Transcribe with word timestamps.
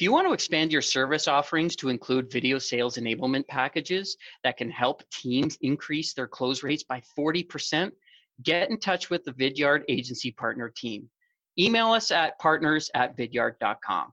If 0.00 0.04
you 0.04 0.12
want 0.12 0.26
to 0.26 0.32
expand 0.32 0.72
your 0.72 0.80
service 0.80 1.28
offerings 1.28 1.76
to 1.76 1.90
include 1.90 2.32
video 2.32 2.58
sales 2.58 2.96
enablement 2.96 3.46
packages 3.48 4.16
that 4.42 4.56
can 4.56 4.70
help 4.70 5.02
teams 5.10 5.58
increase 5.60 6.14
their 6.14 6.26
close 6.26 6.62
rates 6.62 6.82
by 6.82 7.02
40%, 7.18 7.90
get 8.42 8.70
in 8.70 8.80
touch 8.80 9.10
with 9.10 9.24
the 9.24 9.32
Vidyard 9.32 9.82
Agency 9.90 10.30
Partner 10.30 10.72
team. 10.74 11.10
Email 11.58 11.88
us 11.88 12.10
at 12.10 12.38
partners 12.38 12.90
at 12.94 13.14
vidyard.com. 13.14 14.10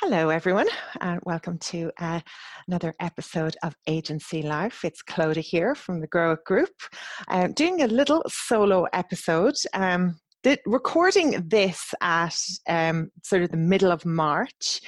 Hello, 0.00 0.30
everyone, 0.30 0.68
and 1.02 1.20
welcome 1.26 1.58
to 1.58 1.90
uh, 1.98 2.20
another 2.66 2.94
episode 3.00 3.56
of 3.62 3.76
Agency 3.86 4.40
Life. 4.40 4.86
It's 4.86 5.02
Clodagh 5.02 5.42
here 5.42 5.74
from 5.74 6.00
the 6.00 6.06
Grow 6.06 6.32
It 6.32 6.44
Group, 6.46 6.72
uh, 7.28 7.48
doing 7.48 7.82
a 7.82 7.88
little 7.88 8.22
solo 8.26 8.86
episode. 8.94 9.56
Um, 9.74 10.16
the, 10.44 10.58
recording 10.66 11.42
this 11.48 11.94
at 12.02 12.38
um, 12.68 13.10
sort 13.22 13.42
of 13.42 13.50
the 13.50 13.56
middle 13.56 13.90
of 13.90 14.04
March 14.04 14.80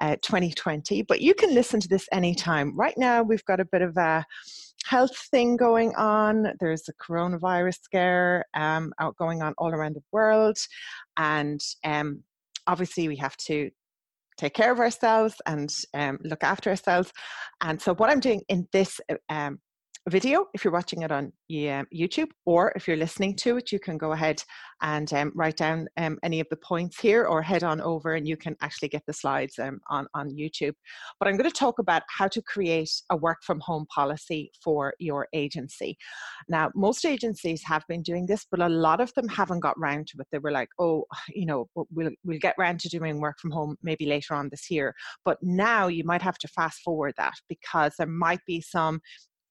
uh, 0.00 0.16
2020, 0.22 1.02
but 1.02 1.20
you 1.20 1.34
can 1.34 1.54
listen 1.54 1.80
to 1.80 1.88
this 1.88 2.08
anytime. 2.12 2.74
Right 2.74 2.96
now, 2.96 3.22
we've 3.22 3.44
got 3.44 3.60
a 3.60 3.66
bit 3.66 3.82
of 3.82 3.96
a 3.98 4.24
health 4.86 5.16
thing 5.30 5.56
going 5.56 5.94
on. 5.96 6.54
There's 6.58 6.88
a 6.88 6.94
coronavirus 6.94 7.82
scare 7.82 8.46
um, 8.54 8.92
out 8.98 9.16
going 9.16 9.42
on 9.42 9.54
all 9.58 9.70
around 9.70 9.96
the 9.96 10.02
world, 10.12 10.56
and 11.18 11.60
um, 11.84 12.22
obviously, 12.66 13.06
we 13.06 13.16
have 13.16 13.36
to 13.36 13.70
take 14.38 14.54
care 14.54 14.72
of 14.72 14.80
ourselves 14.80 15.34
and 15.46 15.72
um, 15.92 16.18
look 16.24 16.42
after 16.42 16.70
ourselves. 16.70 17.12
And 17.60 17.80
so, 17.80 17.94
what 17.94 18.08
I'm 18.08 18.20
doing 18.20 18.40
in 18.48 18.66
this 18.72 18.98
uh, 19.10 19.16
um, 19.28 19.60
video 20.10 20.46
if 20.52 20.64
you're 20.64 20.72
watching 20.72 21.02
it 21.02 21.12
on 21.12 21.32
YouTube, 21.50 22.30
or 22.44 22.72
if 22.74 22.88
you're 22.88 22.96
listening 22.96 23.36
to 23.36 23.56
it, 23.56 23.70
you 23.70 23.78
can 23.78 23.96
go 23.96 24.12
ahead 24.12 24.42
and 24.82 25.12
um, 25.12 25.32
write 25.34 25.56
down 25.56 25.86
um, 25.96 26.18
any 26.24 26.40
of 26.40 26.48
the 26.50 26.56
points 26.56 26.98
here 26.98 27.24
or 27.24 27.40
head 27.40 27.62
on 27.62 27.80
over 27.80 28.14
and 28.14 28.26
you 28.26 28.36
can 28.36 28.56
actually 28.62 28.88
get 28.88 29.02
the 29.06 29.12
slides 29.12 29.58
um, 29.60 29.80
on, 29.88 30.08
on 30.14 30.30
YouTube. 30.30 30.74
But 31.20 31.28
I'm 31.28 31.36
going 31.36 31.48
to 31.48 31.56
talk 31.56 31.78
about 31.78 32.02
how 32.08 32.26
to 32.28 32.42
create 32.42 32.90
a 33.10 33.16
work 33.16 33.38
from 33.44 33.60
home 33.60 33.86
policy 33.94 34.50
for 34.62 34.92
your 34.98 35.28
agency. 35.32 35.96
Now, 36.48 36.70
most 36.74 37.04
agencies 37.04 37.62
have 37.64 37.84
been 37.88 38.02
doing 38.02 38.26
this, 38.26 38.44
but 38.50 38.60
a 38.60 38.68
lot 38.68 39.00
of 39.00 39.14
them 39.14 39.28
haven't 39.28 39.60
got 39.60 39.78
round 39.78 40.08
to 40.08 40.16
it. 40.20 40.26
They 40.32 40.38
were 40.38 40.50
like, 40.50 40.70
oh, 40.80 41.04
you 41.28 41.46
know, 41.46 41.68
we'll, 41.76 42.10
we'll 42.24 42.38
get 42.40 42.56
round 42.58 42.80
to 42.80 42.88
doing 42.88 43.20
work 43.20 43.38
from 43.38 43.52
home 43.52 43.76
maybe 43.82 44.06
later 44.06 44.34
on 44.34 44.48
this 44.48 44.68
year. 44.68 44.94
But 45.24 45.38
now 45.42 45.86
you 45.86 46.02
might 46.02 46.22
have 46.22 46.38
to 46.38 46.48
fast 46.48 46.80
forward 46.80 47.14
that 47.18 47.34
because 47.48 47.94
there 47.98 48.08
might 48.08 48.40
be 48.46 48.60
some 48.60 49.00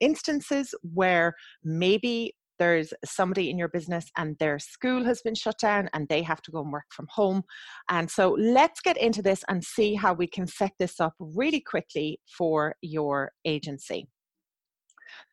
instances 0.02 0.76
where 0.82 1.34
maybe 1.64 2.36
there's 2.60 2.94
somebody 3.04 3.50
in 3.50 3.58
your 3.58 3.70
business 3.70 4.12
and 4.18 4.38
their 4.38 4.60
school 4.60 5.04
has 5.04 5.20
been 5.24 5.34
shut 5.34 5.58
down 5.58 5.90
and 5.94 6.08
they 6.08 6.22
have 6.22 6.44
to 6.44 6.52
go 6.52 6.62
and 6.62 6.72
work 6.72 6.86
from 6.92 7.08
home. 7.10 7.42
And 7.90 8.10
so 8.12 8.38
let's 8.38 8.82
get 8.82 8.98
into 8.98 9.24
this 9.24 9.44
and 9.48 9.64
see 9.64 9.96
how 9.96 10.14
we 10.14 10.28
can 10.28 10.46
set 10.46 10.74
this 10.78 11.00
up 11.00 11.16
really 11.18 11.62
quickly 11.62 12.20
for 12.38 12.75
your 12.84 13.31
agency. 13.46 14.08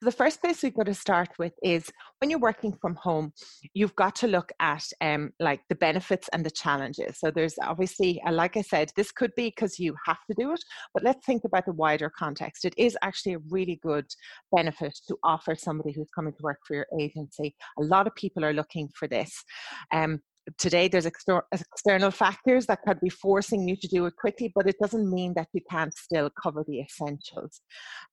The 0.00 0.12
first 0.12 0.40
place 0.40 0.62
we've 0.62 0.74
got 0.74 0.86
to 0.86 0.94
start 0.94 1.30
with 1.38 1.52
is 1.62 1.90
when 2.20 2.30
you're 2.30 2.38
working 2.38 2.72
from 2.80 2.94
home, 2.96 3.32
you've 3.74 3.96
got 3.96 4.14
to 4.16 4.26
look 4.26 4.50
at 4.60 4.84
um, 5.00 5.30
like 5.40 5.60
the 5.68 5.74
benefits 5.74 6.28
and 6.32 6.44
the 6.44 6.50
challenges. 6.50 7.18
So 7.18 7.30
there's 7.30 7.54
obviously, 7.62 8.20
uh, 8.26 8.32
like 8.32 8.56
I 8.56 8.62
said, 8.62 8.90
this 8.96 9.12
could 9.12 9.34
be 9.36 9.48
because 9.48 9.78
you 9.78 9.94
have 10.06 10.18
to 10.28 10.36
do 10.38 10.52
it, 10.52 10.60
but 10.94 11.02
let's 11.02 11.24
think 11.24 11.42
about 11.44 11.66
the 11.66 11.72
wider 11.72 12.10
context. 12.16 12.64
It 12.64 12.74
is 12.76 12.96
actually 13.02 13.34
a 13.34 13.40
really 13.50 13.78
good 13.82 14.06
benefit 14.54 14.98
to 15.08 15.16
offer 15.24 15.54
somebody 15.54 15.92
who's 15.92 16.10
coming 16.14 16.32
to 16.32 16.42
work 16.42 16.58
for 16.66 16.74
your 16.74 16.86
agency. 17.00 17.54
A 17.78 17.82
lot 17.82 18.06
of 18.06 18.14
people 18.14 18.44
are 18.44 18.52
looking 18.52 18.88
for 18.98 19.08
this. 19.08 19.44
Um, 19.92 20.20
today 20.56 20.88
there's 20.88 21.06
exter- 21.06 21.44
external 21.52 22.10
factors 22.10 22.66
that 22.66 22.80
could 22.86 23.00
be 23.00 23.08
forcing 23.08 23.68
you 23.68 23.76
to 23.76 23.88
do 23.88 24.06
it 24.06 24.16
quickly, 24.16 24.52
but 24.54 24.68
it 24.68 24.76
doesn't 24.80 25.10
mean 25.10 25.34
that 25.34 25.48
you 25.52 25.60
can't 25.70 25.96
still 25.96 26.30
cover 26.42 26.64
the 26.66 26.80
essentials. 26.80 27.60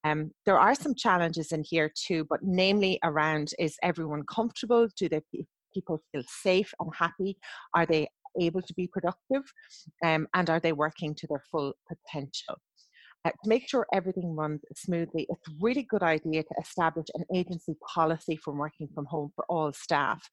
Um, 0.03 0.31
there 0.45 0.59
are 0.59 0.75
some 0.75 0.95
challenges 0.95 1.51
in 1.51 1.63
here 1.63 1.91
too, 1.95 2.25
but 2.29 2.39
namely 2.43 2.99
around 3.03 3.53
is 3.59 3.77
everyone 3.83 4.23
comfortable? 4.23 4.87
Do 4.97 5.09
they 5.09 5.21
people 5.73 6.01
feel 6.11 6.23
safe 6.27 6.73
and 6.79 6.89
happy? 6.95 7.37
Are 7.73 7.85
they 7.85 8.07
able 8.39 8.61
to 8.61 8.73
be 8.73 8.87
productive? 8.87 9.43
Um, 10.03 10.27
and 10.33 10.49
are 10.49 10.59
they 10.59 10.73
working 10.73 11.15
to 11.15 11.27
their 11.27 11.43
full 11.51 11.73
potential? 11.87 12.55
Uh, 13.25 13.29
to 13.29 13.49
make 13.49 13.67
sure 13.67 13.87
everything 13.91 14.35
runs 14.35 14.61
smoothly, 14.75 15.25
it's 15.29 15.47
a 15.47 15.51
really 15.59 15.83
good 15.83 16.03
idea 16.03 16.43
to 16.43 16.55
establish 16.61 17.07
an 17.15 17.23
agency 17.33 17.75
policy 17.93 18.37
for 18.37 18.53
working 18.53 18.87
from 18.93 19.05
home 19.05 19.31
for 19.35 19.45
all 19.49 19.73
staff. 19.73 20.29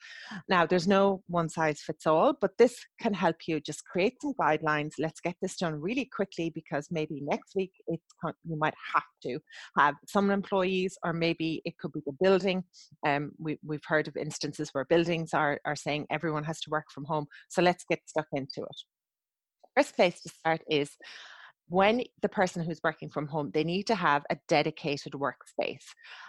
Now, 0.49 0.67
there's 0.67 0.87
no 0.87 1.23
one 1.27 1.49
size 1.49 1.81
fits 1.81 2.07
all, 2.07 2.35
but 2.39 2.59
this 2.59 2.77
can 3.01 3.15
help 3.15 3.37
you 3.47 3.61
just 3.61 3.85
create 3.87 4.21
some 4.21 4.35
guidelines. 4.35 4.93
Let's 4.99 5.21
get 5.21 5.37
this 5.41 5.57
done 5.57 5.81
really 5.81 6.05
quickly 6.05 6.51
because 6.51 6.89
maybe 6.91 7.23
next 7.23 7.57
week 7.57 7.73
it's 7.87 8.05
you 8.45 8.57
might 8.57 8.75
have 8.95 9.03
to 9.23 9.39
have 9.79 9.95
some 10.07 10.31
employees, 10.31 10.99
or 11.03 11.13
maybe 11.13 11.63
it 11.65 11.79
could 11.79 11.93
be 11.93 12.03
the 12.07 12.17
building. 12.21 12.63
Um, 13.07 13.33
we, 13.39 13.59
we've 13.65 13.85
heard 13.87 14.07
of 14.07 14.17
instances 14.17 14.69
where 14.73 14.85
buildings 14.85 15.33
are, 15.33 15.61
are 15.65 15.77
saying 15.77 16.07
everyone 16.11 16.45
has 16.45 16.61
to 16.61 16.71
work 16.71 16.87
from 16.93 17.05
home. 17.05 17.27
So 17.49 17.63
let's 17.63 17.85
get 17.89 18.01
stuck 18.07 18.27
into 18.33 18.63
it. 18.63 18.77
First 19.77 19.97
place 19.97 20.21
to 20.21 20.29
start 20.29 20.61
is 20.69 20.91
when 21.73 22.03
the 22.21 22.29
person 22.29 22.63
who's 22.63 22.81
working 22.85 23.11
from 23.11 23.27
home 23.27 23.51
they 23.55 23.65
need 23.65 23.87
to 23.87 23.95
have 23.95 24.23
a 24.31 24.37
dedicated 24.49 25.13
workspace 25.13 25.87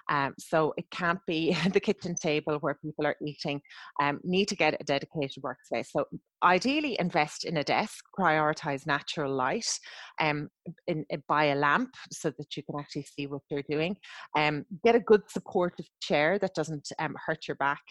um, 0.10 0.34
so 0.38 0.74
it 0.78 0.90
can't 0.92 1.20
be 1.26 1.54
the 1.74 1.80
kitchen 1.80 2.16
table 2.16 2.58
where 2.60 2.76
people 2.76 3.06
are 3.06 3.16
eating 3.26 3.62
um, 4.02 4.20
need 4.24 4.48
to 4.50 4.56
get 4.56 4.80
a 4.80 4.84
dedicated 4.84 5.44
workspace. 5.44 5.88
So 5.92 6.06
ideally 6.44 6.98
invest 7.00 7.46
in 7.46 7.58
a 7.58 7.64
desk 7.64 8.04
prioritize 8.20 8.86
natural 8.86 9.34
light 9.34 9.80
um, 10.20 10.50
in, 10.88 11.06
in, 11.10 11.24
buy 11.28 11.46
a 11.46 11.56
lamp 11.56 11.92
so 12.12 12.32
that 12.38 12.58
you 12.58 12.64
can 12.64 12.80
actually 12.80 13.04
see 13.04 13.28
what 13.28 13.42
they're 13.50 13.64
doing 13.70 13.96
um, 14.38 14.66
get 14.84 14.96
a 14.96 15.00
good 15.00 15.22
supportive 15.30 15.86
chair 16.02 16.38
that 16.40 16.54
doesn't 16.54 16.90
um, 17.00 17.16
hurt 17.26 17.48
your 17.48 17.56
back. 17.56 17.82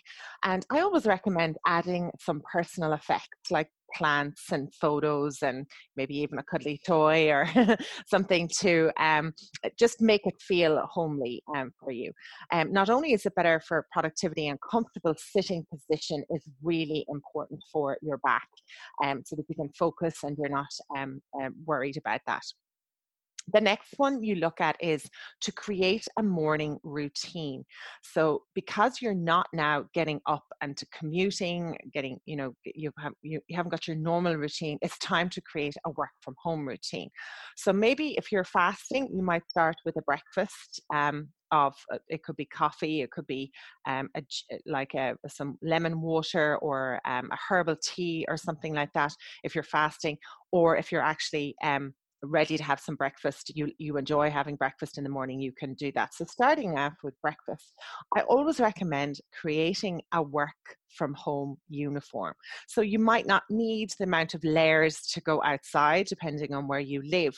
And 0.44 0.66
i 0.70 0.80
always 0.80 1.06
recommend 1.06 1.56
adding 1.66 2.10
some 2.20 2.42
personal 2.52 2.92
effects 2.92 3.50
like 3.50 3.70
plants 3.94 4.53
and 4.53 4.72
photos 4.75 5.38
and 5.42 5.66
maybe 5.97 6.16
even 6.16 6.38
a 6.38 6.42
cuddly 6.42 6.80
toy 6.86 7.30
or 7.30 7.48
something 8.06 8.48
to 8.60 8.91
um, 8.98 9.32
just 9.78 10.00
make 10.00 10.26
it 10.26 10.41
feel 10.41 10.82
homely 10.91 11.42
um, 11.56 11.72
for 11.78 11.92
you. 11.92 12.12
Um, 12.52 12.72
not 12.72 12.91
only 12.91 13.12
is 13.12 13.26
it 13.26 13.34
better 13.34 13.60
for 13.66 13.86
productivity 13.92 14.48
and 14.48 14.58
comfortable 14.70 15.14
sitting 15.16 15.66
position 15.70 16.25
is 16.31 16.48
really 16.62 17.04
important 17.08 17.60
for 17.72 17.98
your 18.02 18.19
back 18.19 18.48
um, 19.04 19.22
so 19.25 19.36
that 19.36 19.44
you 19.48 19.54
can 19.54 19.70
focus 19.78 20.19
and 20.22 20.36
you're 20.38 20.48
not 20.48 20.66
um, 20.97 21.20
um, 21.41 21.54
worried 21.64 21.97
about 21.97 22.20
that. 22.26 22.42
The 23.53 23.60
next 23.60 23.94
one 23.97 24.22
you 24.22 24.36
look 24.36 24.60
at 24.60 24.76
is 24.80 25.08
to 25.41 25.53
create 25.53 26.06
a 26.19 26.22
morning 26.22 26.78
routine. 26.84 27.64
So 28.03 28.44
because 28.54 29.03
you're 29.03 29.14
not 29.14 29.47
now 29.53 29.86
getting 29.94 30.20
up 30.26 30.44
and 30.60 30.76
to 30.76 30.86
commuting, 30.97 31.76
getting, 31.93 32.19
you 32.25 32.37
know, 32.37 32.55
you, 32.64 32.93
have, 32.99 33.12
you, 33.22 33.40
you 33.49 33.56
haven't 33.56 33.70
got 33.70 33.88
your 33.88 33.96
normal 33.96 34.37
routine, 34.37 34.78
it's 34.81 34.99
time 34.99 35.28
to 35.31 35.40
create 35.40 35.75
a 35.84 35.90
work 35.90 36.11
from 36.20 36.34
home 36.43 36.67
routine. 36.67 37.11
So 37.56 37.72
maybe 37.72 38.14
if 38.17 38.31
you're 38.31 38.44
fasting, 38.44 39.08
you 39.12 39.22
might 39.22 39.49
start 39.50 39.76
with 39.84 39.96
a 39.96 40.02
breakfast 40.02 40.81
um, 40.94 41.28
of 41.50 41.75
uh, 41.93 41.99
it 42.08 42.22
could 42.22 42.37
be 42.37 42.46
coffee, 42.46 43.02
it 43.02 43.11
could 43.11 43.26
be 43.26 43.50
um, 43.87 44.08
a, 44.17 44.22
like 44.67 44.94
a, 44.94 45.14
some 45.28 45.58
lemon 45.62 46.00
water 46.00 46.56
or 46.58 47.00
um, 47.05 47.28
a 47.31 47.37
herbal 47.49 47.76
tea 47.82 48.25
or 48.28 48.37
something 48.37 48.72
like 48.72 48.93
that 48.94 49.12
if 49.44 49.55
you're 49.55 49.64
fasting, 49.64 50.17
or 50.52 50.76
if 50.76 50.90
you're 50.90 51.02
actually 51.02 51.55
um, 51.62 51.93
ready 52.22 52.56
to 52.56 52.62
have 52.62 52.80
some 52.80 52.94
breakfast, 52.94 53.52
you, 53.54 53.70
you 53.78 53.96
enjoy 53.96 54.30
having 54.30 54.56
breakfast 54.56 54.98
in 54.98 55.04
the 55.04 55.10
morning, 55.10 55.40
you 55.40 55.52
can 55.52 55.74
do 55.74 55.90
that. 55.92 56.14
So, 56.14 56.24
starting 56.24 56.78
off 56.78 56.94
with 57.02 57.20
breakfast, 57.20 57.74
I 58.16 58.20
always 58.22 58.60
recommend 58.60 59.20
creating 59.38 60.02
a 60.12 60.22
work 60.22 60.50
from 60.96 61.14
home 61.14 61.56
uniform. 61.69 62.34
So, 62.69 62.80
you 62.80 62.98
might 62.98 63.26
not 63.26 63.42
need 63.50 63.90
the 63.98 64.04
amount 64.04 64.34
of 64.34 64.44
layers 64.44 65.00
to 65.12 65.20
go 65.20 65.42
outside, 65.42 66.06
depending 66.06 66.54
on 66.54 66.69
where 66.69 66.80
you 66.80 67.02
live, 67.04 67.36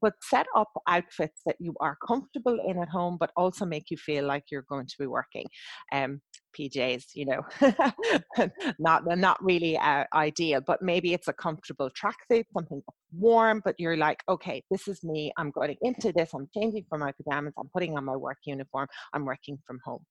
but 0.00 0.14
set 0.22 0.46
up 0.54 0.68
outfits 0.86 1.40
that 1.46 1.56
you 1.58 1.74
are 1.80 1.96
comfortable 2.06 2.58
in 2.66 2.78
at 2.78 2.88
home, 2.88 3.16
but 3.18 3.30
also 3.36 3.64
make 3.64 3.90
you 3.90 3.96
feel 3.96 4.24
like 4.24 4.44
you're 4.50 4.66
going 4.68 4.86
to 4.86 4.96
be 4.98 5.06
working. 5.06 5.46
Um, 5.92 6.20
PJs, 6.58 7.04
you 7.14 7.26
know, 7.26 7.42
not 8.78 9.02
not 9.06 9.42
really 9.42 9.76
uh, 9.78 10.04
ideal, 10.14 10.60
but 10.66 10.82
maybe 10.82 11.12
it's 11.12 11.28
a 11.28 11.32
comfortable 11.32 11.90
tracksuit, 11.90 12.44
something 12.52 12.82
warm, 13.12 13.62
but 13.64 13.74
you're 13.78 13.96
like, 13.96 14.22
okay, 14.28 14.62
this 14.70 14.88
is 14.88 15.02
me. 15.04 15.32
I'm 15.36 15.50
going 15.50 15.76
into 15.82 16.12
this. 16.12 16.30
I'm 16.34 16.48
changing 16.54 16.84
from 16.88 17.00
my 17.00 17.12
pajamas. 17.12 17.54
I'm 17.58 17.68
putting 17.72 17.96
on 17.96 18.04
my 18.04 18.16
work 18.16 18.38
uniform. 18.44 18.88
I'm 19.12 19.24
working 19.24 19.58
from 19.66 19.78
home. 19.84 20.04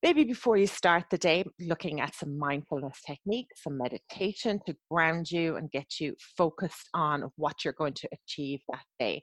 Maybe 0.00 0.22
before 0.22 0.56
you 0.56 0.68
start 0.68 1.06
the 1.10 1.18
day, 1.18 1.44
looking 1.58 2.00
at 2.00 2.14
some 2.14 2.38
mindfulness 2.38 3.00
techniques, 3.04 3.64
some 3.64 3.78
meditation 3.78 4.60
to 4.66 4.76
ground 4.88 5.28
you 5.28 5.56
and 5.56 5.68
get 5.72 5.98
you 5.98 6.14
focused 6.36 6.88
on 6.94 7.32
what 7.34 7.64
you're 7.64 7.72
going 7.72 7.94
to 7.94 8.08
achieve 8.12 8.60
that 8.70 8.84
day. 9.00 9.22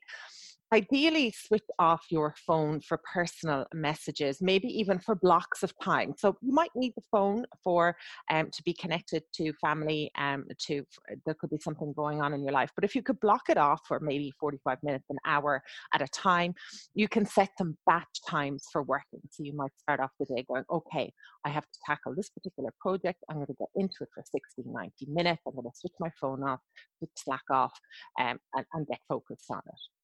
Ideally 0.74 1.32
switch 1.32 1.64
off 1.80 2.06
your 2.10 2.34
phone 2.46 2.82
for 2.82 3.00
personal 3.14 3.66
messages 3.74 4.42
maybe 4.42 4.68
even 4.68 5.00
for 5.00 5.16
blocks 5.16 5.64
of 5.64 5.72
time. 5.82 6.14
So 6.18 6.36
you 6.42 6.54
might 6.54 6.72
need 6.76 6.94
the 6.96 7.04
phone 7.12 7.46
for 7.64 7.96
um, 8.32 8.50
to 8.52 8.64
be 8.64 8.74
connected 8.74 9.24
to 9.36 9.54
family 9.62 10.12
um, 10.18 10.46
to 10.68 10.84
there 11.26 11.36
could 11.40 11.52
be 11.52 11.60
something 11.60 11.94
going 11.96 12.22
on 12.22 12.34
in 12.34 12.44
your 12.44 12.52
life 12.52 12.72
but 12.76 12.84
if 12.84 12.96
you 12.96 13.04
could 13.04 13.20
block 13.20 13.44
it 13.50 13.58
off 13.58 13.82
for 13.88 14.00
maybe 14.00 14.32
45 14.40 14.78
minutes 14.84 15.06
an 15.10 15.18
hour 15.26 15.62
at 15.94 16.02
a 16.02 16.08
time 16.08 16.54
you 16.94 17.08
can 17.08 17.26
set 17.26 17.50
some 17.58 17.78
batch 17.86 18.22
times 18.28 18.66
for 18.72 18.84
working. 18.84 19.22
So 19.30 19.44
you 19.44 19.56
might 19.56 19.72
start 19.78 20.00
off 20.00 20.12
the 20.20 20.26
day 20.26 20.46
going 20.48 20.64
okay 20.72 21.12
i 21.46 21.50
have 21.50 21.64
to 21.64 21.80
tackle 21.86 22.16
this 22.16 22.30
particular 22.30 22.72
project. 22.80 23.24
I'm 23.30 23.38
going 23.38 23.48
to 23.48 23.54
get 23.54 23.70
into 23.76 23.98
it 24.02 24.10
for 24.14 24.24
60 24.32 24.64
90 24.66 24.92
minutes. 25.08 25.42
I'm 25.48 25.54
going 25.54 25.66
to 25.66 25.72
switch 25.76 25.94
my 26.00 26.10
phone 26.20 26.44
off 26.44 26.60
switch 26.98 27.12
slack 27.18 27.44
off 27.52 27.74
um, 28.20 28.40
and, 28.56 28.66
and 28.74 28.88
get 28.88 29.00
focused 29.08 29.46
on 29.50 29.62
it 29.66 29.94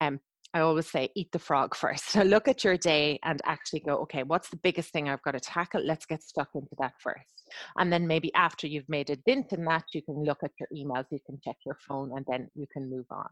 um, 0.00 0.20
I 0.52 0.60
always 0.60 0.90
say, 0.90 1.10
eat 1.14 1.30
the 1.32 1.38
frog 1.38 1.76
first. 1.76 2.04
So 2.10 2.22
look 2.22 2.48
at 2.48 2.64
your 2.64 2.76
day 2.76 3.18
and 3.24 3.40
actually 3.44 3.80
go, 3.80 3.96
okay, 3.98 4.24
what's 4.24 4.48
the 4.50 4.56
biggest 4.56 4.92
thing 4.92 5.08
I've 5.08 5.22
got 5.22 5.32
to 5.32 5.40
tackle? 5.40 5.82
Let's 5.84 6.06
get 6.06 6.22
stuck 6.22 6.48
into 6.54 6.74
that 6.78 6.94
first. 6.98 7.50
And 7.78 7.92
then 7.92 8.06
maybe 8.06 8.34
after 8.34 8.66
you've 8.66 8.88
made 8.88 9.10
a 9.10 9.16
dent 9.16 9.52
in 9.52 9.64
that, 9.66 9.84
you 9.94 10.02
can 10.02 10.24
look 10.24 10.38
at 10.42 10.52
your 10.58 10.68
emails, 10.74 11.06
you 11.10 11.20
can 11.24 11.38
check 11.44 11.56
your 11.64 11.78
phone, 11.86 12.10
and 12.16 12.24
then 12.28 12.48
you 12.54 12.66
can 12.72 12.90
move 12.90 13.06
on 13.10 13.28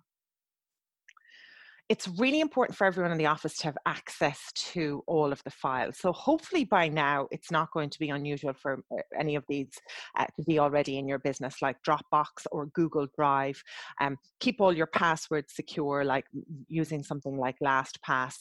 it's 1.88 2.06
really 2.18 2.40
important 2.40 2.76
for 2.76 2.86
everyone 2.86 3.12
in 3.12 3.18
the 3.18 3.26
office 3.26 3.56
to 3.56 3.64
have 3.64 3.78
access 3.86 4.52
to 4.54 5.02
all 5.06 5.32
of 5.32 5.42
the 5.44 5.50
files. 5.50 5.96
So 5.98 6.12
hopefully 6.12 6.64
by 6.64 6.88
now 6.88 7.28
it's 7.30 7.50
not 7.50 7.70
going 7.72 7.88
to 7.88 7.98
be 7.98 8.10
unusual 8.10 8.52
for 8.52 8.82
uh, 8.92 9.00
any 9.18 9.36
of 9.36 9.44
these 9.48 9.70
uh, 10.18 10.26
to 10.36 10.42
be 10.46 10.58
already 10.58 10.98
in 10.98 11.08
your 11.08 11.18
business, 11.18 11.62
like 11.62 11.76
Dropbox 11.82 12.46
or 12.52 12.66
Google 12.66 13.06
Drive. 13.16 13.62
Um, 14.00 14.18
keep 14.38 14.60
all 14.60 14.72
your 14.72 14.86
passwords 14.86 15.54
secure, 15.54 16.04
like 16.04 16.26
using 16.68 17.02
something 17.02 17.38
like 17.38 17.56
LastPass. 17.62 18.34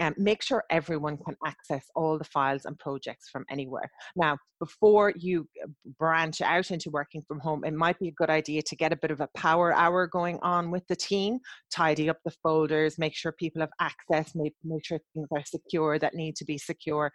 Um, 0.00 0.14
make 0.16 0.42
sure 0.42 0.62
everyone 0.70 1.18
can 1.18 1.36
access 1.44 1.86
all 1.96 2.16
the 2.16 2.24
files 2.24 2.64
and 2.64 2.78
projects 2.78 3.28
from 3.28 3.44
anywhere. 3.50 3.90
Now, 4.14 4.38
before 4.60 5.12
you 5.16 5.48
uh, 5.62 5.66
branch 5.98 6.40
out 6.40 6.70
into 6.70 6.90
working 6.90 7.22
from 7.26 7.40
home, 7.40 7.64
it 7.64 7.74
might 7.74 7.98
be 7.98 8.08
a 8.08 8.12
good 8.12 8.30
idea 8.30 8.62
to 8.62 8.76
get 8.76 8.92
a 8.92 8.96
bit 8.96 9.10
of 9.10 9.20
a 9.20 9.28
power 9.36 9.74
hour 9.74 10.06
going 10.06 10.38
on 10.42 10.70
with 10.70 10.86
the 10.86 10.96
team, 10.96 11.38
tidy 11.70 12.08
up 12.08 12.18
the 12.24 12.30
folders, 12.42 12.83
make 12.98 13.14
sure 13.14 13.32
people 13.32 13.60
have 13.60 13.70
access, 13.80 14.34
make, 14.34 14.54
make 14.64 14.84
sure 14.84 14.98
things 15.14 15.28
are 15.32 15.44
secure 15.44 15.98
that 15.98 16.14
need 16.14 16.36
to 16.36 16.44
be 16.44 16.58
secure. 16.58 17.12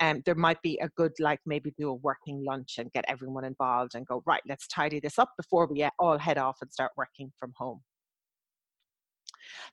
And 0.00 0.16
um, 0.16 0.22
there 0.24 0.34
might 0.34 0.60
be 0.62 0.78
a 0.82 0.88
good, 0.96 1.12
like 1.20 1.40
maybe 1.46 1.72
do 1.78 1.90
a 1.90 1.94
working 1.94 2.44
lunch 2.44 2.76
and 2.78 2.92
get 2.92 3.04
everyone 3.08 3.44
involved 3.44 3.94
and 3.94 4.06
go, 4.06 4.22
right, 4.26 4.42
let's 4.48 4.66
tidy 4.66 5.00
this 5.00 5.18
up 5.18 5.30
before 5.36 5.66
we 5.66 5.86
all 5.98 6.18
head 6.18 6.38
off 6.38 6.58
and 6.62 6.72
start 6.72 6.92
working 6.96 7.32
from 7.38 7.52
home. 7.56 7.80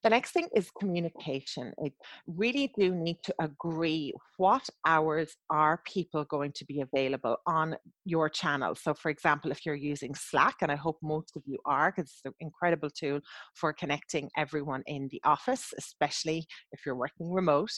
The 0.04 0.10
next 0.10 0.31
thing 0.31 0.48
is 0.56 0.70
communication. 0.80 1.74
I 1.84 1.92
really 2.28 2.72
do 2.78 2.94
need 2.94 3.18
to 3.24 3.36
agree 3.40 4.14
what 4.38 4.68
hours 4.86 5.36
are 5.50 5.81
people 5.86 6.24
going 6.26 6.52
to 6.54 6.66
be 6.66 6.81
available 6.81 7.38
on 7.46 7.76
your 8.06 8.30
channel. 8.30 8.76
So, 8.76 8.94
for 8.94 9.10
example, 9.10 9.52
if 9.52 9.66
you're 9.66 9.76
using 9.76 10.16
Slack, 10.16 10.56
and 10.62 10.72
I 10.72 10.76
hope 10.76 10.98
most 11.02 11.36
of 11.36 11.44
you 11.46 11.58
are, 11.66 11.92
because 11.92 12.12
it's 12.12 12.22
an 12.26 12.34
incredible 12.40 12.90
tool 12.90 13.20
for 13.56 13.74
connecting 13.74 14.30
everyone 14.38 14.84
in 14.88 15.08
the 15.12 15.22
office, 15.24 15.74
especially 15.78 16.46
if 16.72 16.86
you're 16.86 16.96
working 16.96 17.31
remote. 17.31 17.72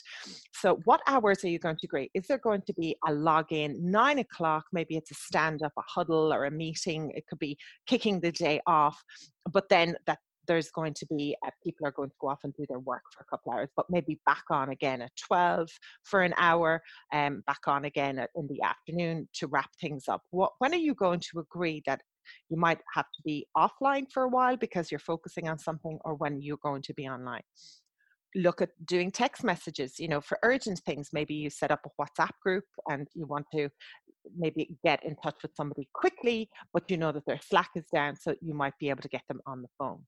So, 0.54 0.80
what 0.84 1.00
hours 1.06 1.44
are 1.44 1.48
you 1.48 1.58
going 1.58 1.76
to 1.76 1.86
agree? 1.86 2.10
Is 2.14 2.26
there 2.26 2.38
going 2.38 2.62
to 2.66 2.74
be 2.74 2.96
a 3.06 3.10
login 3.10 3.80
nine 3.80 4.18
o'clock? 4.18 4.64
Maybe 4.72 4.96
it's 4.96 5.10
a 5.10 5.14
stand 5.14 5.62
up, 5.62 5.72
a 5.78 5.82
huddle, 5.86 6.32
or 6.32 6.44
a 6.44 6.50
meeting. 6.50 7.12
It 7.14 7.24
could 7.28 7.38
be 7.38 7.56
kicking 7.86 8.20
the 8.20 8.32
day 8.32 8.60
off 8.66 9.02
but 9.50 9.68
then 9.68 9.96
that 10.06 10.18
there's 10.46 10.70
going 10.70 10.94
to 10.94 11.06
be 11.06 11.36
uh, 11.46 11.50
people 11.62 11.86
are 11.86 11.92
going 11.92 12.10
to 12.10 12.16
go 12.20 12.28
off 12.28 12.40
and 12.44 12.54
do 12.54 12.64
their 12.68 12.78
work 12.80 13.02
for 13.14 13.22
a 13.22 13.26
couple 13.26 13.52
hours, 13.52 13.68
but 13.76 13.86
maybe 13.90 14.20
back 14.26 14.44
on 14.50 14.70
again 14.70 15.02
at 15.02 15.12
12 15.26 15.68
for 16.04 16.22
an 16.22 16.34
hour, 16.36 16.82
and 17.12 17.36
um, 17.36 17.42
back 17.46 17.60
on 17.66 17.84
again 17.84 18.18
in 18.34 18.46
the 18.48 18.62
afternoon 18.62 19.28
to 19.34 19.46
wrap 19.46 19.70
things 19.80 20.04
up. 20.08 20.22
What, 20.30 20.52
when 20.58 20.72
are 20.72 20.78
you 20.78 20.94
going 20.94 21.20
to 21.20 21.40
agree 21.40 21.82
that 21.86 22.00
you 22.48 22.56
might 22.56 22.78
have 22.94 23.06
to 23.06 23.22
be 23.24 23.46
offline 23.56 24.06
for 24.12 24.24
a 24.24 24.28
while 24.28 24.56
because 24.56 24.90
you're 24.90 25.00
focusing 25.00 25.48
on 25.48 25.58
something, 25.58 25.98
or 26.04 26.14
when 26.14 26.40
you're 26.40 26.58
going 26.62 26.82
to 26.82 26.94
be 26.94 27.08
online? 27.08 27.42
Look 28.34 28.62
at 28.62 28.70
doing 28.86 29.10
text 29.10 29.44
messages, 29.44 29.98
you 29.98 30.08
know, 30.08 30.22
for 30.22 30.38
urgent 30.42 30.80
things. 30.86 31.10
Maybe 31.12 31.34
you 31.34 31.50
set 31.50 31.70
up 31.70 31.80
a 31.84 32.02
WhatsApp 32.02 32.30
group 32.42 32.64
and 32.88 33.06
you 33.14 33.26
want 33.26 33.44
to 33.52 33.68
maybe 34.38 34.74
get 34.82 35.04
in 35.04 35.16
touch 35.16 35.36
with 35.42 35.52
somebody 35.54 35.88
quickly, 35.92 36.48
but 36.72 36.84
you 36.88 36.96
know 36.96 37.12
that 37.12 37.26
their 37.26 37.40
Slack 37.42 37.70
is 37.74 37.84
down, 37.92 38.16
so 38.16 38.34
you 38.40 38.54
might 38.54 38.72
be 38.80 38.88
able 38.88 39.02
to 39.02 39.08
get 39.08 39.22
them 39.28 39.40
on 39.46 39.60
the 39.60 39.68
phone 39.78 40.02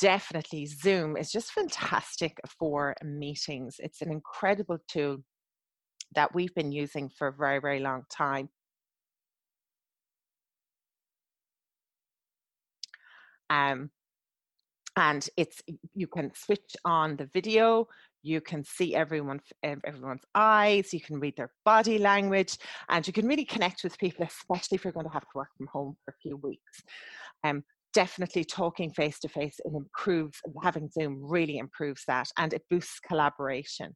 definitely 0.00 0.66
Zoom 0.66 1.16
is 1.16 1.30
just 1.30 1.52
fantastic 1.52 2.38
for 2.58 2.94
meetings. 3.04 3.76
It's 3.78 4.02
an 4.02 4.10
incredible 4.10 4.78
tool 4.88 5.18
that 6.14 6.34
we've 6.34 6.54
been 6.54 6.72
using 6.72 7.08
for 7.08 7.28
a 7.28 7.32
very, 7.32 7.60
very 7.60 7.80
long 7.80 8.04
time. 8.10 8.48
Um, 13.50 13.90
and 14.96 15.28
it's 15.36 15.62
you 15.94 16.06
can 16.06 16.32
switch 16.34 16.76
on 16.84 17.16
the 17.16 17.30
video 17.32 17.86
you 18.22 18.40
can 18.40 18.64
see 18.64 18.94
everyone 18.94 19.40
everyone's 19.62 20.24
eyes 20.34 20.92
you 20.92 21.00
can 21.00 21.20
read 21.20 21.34
their 21.36 21.52
body 21.64 21.98
language 21.98 22.58
and 22.88 23.06
you 23.06 23.12
can 23.12 23.26
really 23.26 23.44
connect 23.44 23.84
with 23.84 23.96
people 23.98 24.26
especially 24.26 24.74
if 24.74 24.84
you're 24.84 24.92
going 24.92 25.06
to 25.06 25.12
have 25.12 25.22
to 25.22 25.36
work 25.36 25.48
from 25.56 25.68
home 25.68 25.96
for 26.04 26.10
a 26.10 26.20
few 26.20 26.36
weeks 26.36 26.82
um, 27.44 27.62
definitely 27.98 28.44
talking 28.44 28.92
face 28.92 29.18
to 29.18 29.28
face 29.28 29.58
and 29.64 29.74
improves 29.74 30.38
having 30.62 30.88
zoom 30.88 31.18
really 31.20 31.58
improves 31.58 32.04
that 32.06 32.28
and 32.38 32.54
it 32.54 32.62
boosts 32.70 33.00
collaboration. 33.00 33.92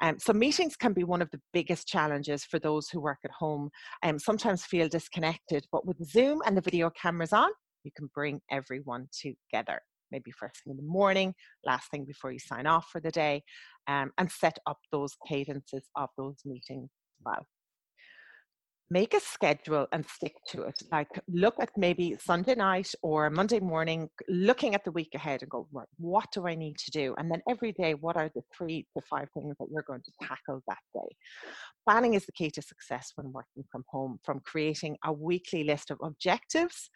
Um, 0.00 0.20
so 0.20 0.32
meetings 0.32 0.76
can 0.76 0.92
be 0.92 1.02
one 1.02 1.20
of 1.20 1.28
the 1.32 1.40
biggest 1.52 1.88
challenges 1.88 2.44
for 2.44 2.60
those 2.60 2.88
who 2.88 3.00
work 3.00 3.18
at 3.24 3.32
home 3.32 3.68
and 4.04 4.12
um, 4.12 4.18
sometimes 4.20 4.64
feel 4.64 4.88
disconnected 4.88 5.66
but 5.72 5.84
with 5.84 5.96
zoom 6.08 6.40
and 6.46 6.56
the 6.56 6.60
video 6.60 6.88
cameras 6.90 7.32
on 7.32 7.50
you 7.82 7.90
can 7.96 8.08
bring 8.14 8.40
everyone 8.48 9.08
together. 9.10 9.80
Maybe 10.12 10.30
first 10.30 10.62
thing 10.62 10.70
in 10.70 10.76
the 10.76 10.92
morning 10.98 11.34
last 11.66 11.90
thing 11.90 12.04
before 12.04 12.30
you 12.30 12.38
sign 12.38 12.68
off 12.68 12.90
for 12.92 13.00
the 13.00 13.10
day 13.10 13.42
um, 13.88 14.12
and 14.18 14.30
set 14.30 14.56
up 14.68 14.78
those 14.92 15.16
cadences 15.26 15.82
of 15.96 16.10
those 16.16 16.36
meetings 16.44 16.90
well 17.24 17.44
make 18.92 19.14
a 19.14 19.20
schedule 19.20 19.86
and 19.92 20.04
stick 20.06 20.34
to 20.48 20.62
it. 20.64 20.74
Like 20.92 21.08
look 21.26 21.54
at 21.58 21.70
maybe 21.78 22.16
Sunday 22.22 22.54
night 22.54 22.90
or 23.02 23.30
Monday 23.30 23.58
morning, 23.58 24.10
looking 24.28 24.74
at 24.74 24.84
the 24.84 24.92
week 24.92 25.12
ahead 25.14 25.40
and 25.40 25.50
go, 25.50 25.66
what 25.98 26.26
do 26.32 26.46
I 26.46 26.54
need 26.54 26.76
to 26.76 26.90
do? 26.90 27.14
And 27.16 27.30
then 27.30 27.40
every 27.48 27.72
day, 27.72 27.94
what 27.94 28.16
are 28.18 28.30
the 28.34 28.42
three 28.54 28.86
to 28.94 29.02
five 29.08 29.28
things 29.32 29.56
that 29.58 29.68
you're 29.72 29.88
going 29.90 30.02
to 30.02 30.12
tackle 30.28 30.62
that 30.68 30.84
day? 30.94 31.16
Planning 31.88 32.14
is 32.14 32.26
the 32.26 32.32
key 32.32 32.50
to 32.50 32.60
success 32.60 33.12
when 33.14 33.32
working 33.32 33.64
from 33.72 33.84
home, 33.88 34.18
from 34.24 34.40
creating 34.44 34.98
a 35.04 35.12
weekly 35.12 35.64
list 35.64 35.90
of 35.90 35.98
objectives 36.02 36.90